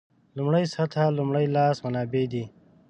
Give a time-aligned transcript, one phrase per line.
[0.37, 2.43] لومړۍ سطح لومړي لاس منابع دي.